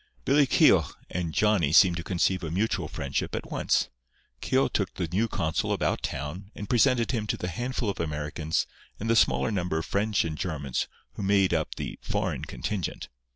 Billy 0.25 0.47
Keogh 0.47 0.89
and 1.11 1.31
Johnny 1.31 1.71
seemed 1.71 1.95
to 1.97 2.03
conceive 2.03 2.43
a 2.43 2.49
mutual 2.49 2.87
friendship 2.87 3.35
at 3.35 3.51
once. 3.51 3.87
Keogh 4.41 4.69
took 4.69 4.91
the 4.95 5.07
new 5.07 5.27
consul 5.27 5.71
about 5.71 6.01
town 6.01 6.49
and 6.55 6.67
presented 6.67 7.11
him 7.11 7.27
to 7.27 7.37
the 7.37 7.47
handful 7.49 7.87
of 7.87 7.99
Americans 7.99 8.65
and 8.99 9.11
the 9.11 9.15
smaller 9.15 9.51
number 9.51 9.77
of 9.77 9.85
French 9.85 10.25
and 10.25 10.39
Germans 10.39 10.87
who 11.13 11.21
made 11.21 11.53
up 11.53 11.75
the 11.75 11.99
"foreign" 12.01 12.45
contingent. 12.45 13.09